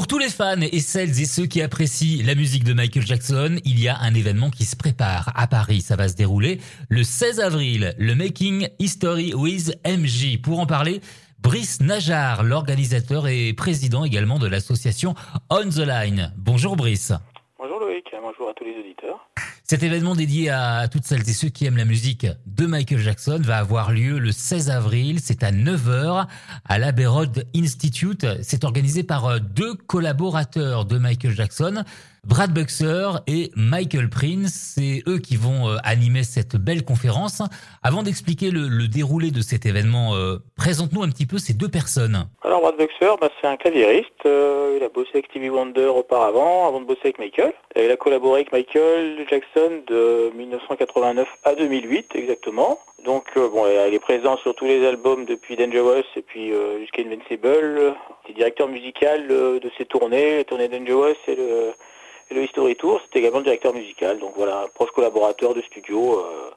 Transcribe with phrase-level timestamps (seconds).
[0.00, 3.56] Pour tous les fans et celles et ceux qui apprécient la musique de Michael Jackson,
[3.66, 5.82] il y a un événement qui se prépare à Paris.
[5.82, 10.40] Ça va se dérouler le 16 avril, le Making History with MJ.
[10.40, 11.02] Pour en parler,
[11.42, 15.14] Brice Najar, l'organisateur et président également de l'association
[15.50, 16.32] On the Line.
[16.38, 17.12] Bonjour Brice.
[17.58, 19.29] Bonjour Loïc, bonjour à tous les auditeurs.
[19.70, 23.38] Cet événement dédié à toutes celles et ceux qui aiment la musique de Michael Jackson
[23.40, 25.20] va avoir lieu le 16 avril.
[25.22, 26.26] C'est à 9h
[26.64, 28.26] à l'Abbey Road Institute.
[28.42, 31.84] C'est organisé par euh, deux collaborateurs de Michael Jackson.
[32.26, 37.40] Brad Buxer et Michael Prince, c'est eux qui vont euh, animer cette belle conférence.
[37.82, 42.28] Avant d'expliquer le, déroulé de cet événement, euh, présente-nous un petit peu ces deux personnes.
[42.42, 44.26] Alors Brad Buxer, bah, c'est un claviériste.
[44.26, 47.54] Euh, il a bossé avec Stevie Wonder auparavant, avant de bosser avec Michael.
[47.74, 52.78] il a collaboré avec Michael Jackson de 1989 à 2008 exactement.
[53.06, 57.94] Donc bon, il est présent sur tous les albums depuis Dangerous et puis jusqu'à Invincible.
[58.26, 61.72] Il est directeur musical de ses tournées, les tournées Dangerous et le
[62.30, 64.18] le History Tour, c'était également le directeur musical.
[64.18, 66.50] Donc voilà, un proche collaborateur de studio, euh,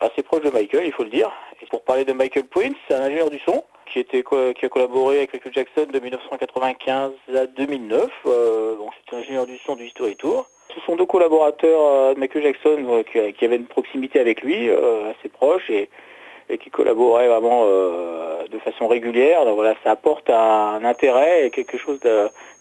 [0.00, 1.30] assez proche de Michael, il faut le dire.
[1.62, 4.68] Et pour parler de Michael Prince, c'est un ingénieur du son qui, était, qui a
[4.68, 8.10] collaboré avec Michael Jackson de 1995 à 2009.
[8.26, 10.48] Euh, donc c'est un ingénieur du son du History Tour.
[10.74, 14.70] Ce sont deux collaborateurs euh, de Michael Jackson qui, qui, avaient une proximité avec lui,
[14.70, 15.88] assez proche, et,
[16.48, 19.44] et qui collaboraient vraiment de façon régulière.
[19.44, 21.98] Donc voilà, ça apporte un, intérêt et quelque chose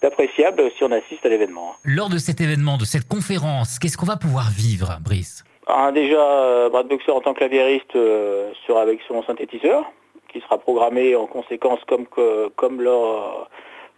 [0.02, 1.76] d'appréciable si on assiste à l'événement.
[1.84, 5.44] Lors de cet événement, de cette conférence, qu'est-ce qu'on va pouvoir vivre, Brice?
[5.68, 9.86] Ah, Déjà, euh, Brad Buxer en tant que claviériste euh, sera avec son synthétiseur,
[10.30, 12.06] qui sera programmé en conséquence comme,
[12.56, 13.50] comme leur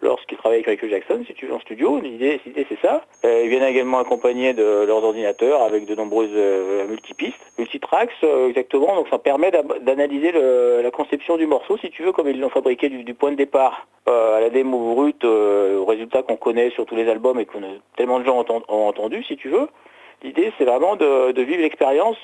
[0.02, 2.00] lorsqu'ils travaillent avec Michael Jackson, si tu veux, en studio.
[2.00, 3.04] L'idée, c'est ça.
[3.26, 8.50] Euh, ils viennent également accompagnés de leurs ordinateurs avec de nombreuses euh, multipistes, multitracks, euh,
[8.50, 8.96] exactement.
[8.96, 12.90] Donc ça permet d'analyser la conception du morceau, si tu veux, comme ils l'ont fabriqué
[12.90, 17.09] du, point de départ à la démo brute, au résultat qu'on connaît sur tous les
[17.09, 17.58] albums et que
[17.98, 19.68] tellement de gens ont, entendu, si tu veux.
[20.24, 22.18] L'idée, c'est vraiment de, vivre l'expérience,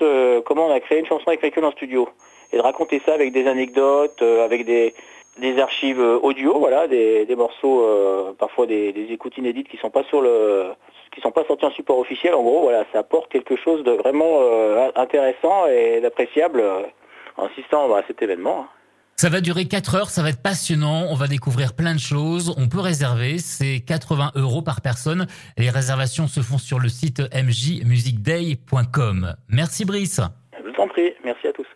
[0.46, 2.08] comment on a créé une chanson avec Michael en studio.
[2.54, 4.94] Et de raconter ça avec des anecdotes, avec des,
[5.40, 10.04] des archives euh, audio, voilà, des, morceaux, euh, parfois des, écoutes inédites qui sont pas
[10.04, 10.72] sur le
[11.14, 12.34] qui sont pas sortis en support officiel.
[12.34, 16.64] En gros, voilà, ça apporte quelque chose de vraiment euh, intéressant et d'appréciable
[17.36, 18.68] en assistant à cet événement.
[19.18, 22.56] Ça va durer 4 heures, ça va être passionnant, on va découvrir plein de choses,
[22.58, 25.28] on peut réserver, c'est 80 euros par personne.
[25.58, 29.36] Les réservations se font sur le site mjmusicday.com.
[29.50, 30.22] Merci Brice.
[30.58, 31.68] Je vous en prie, merci à tous.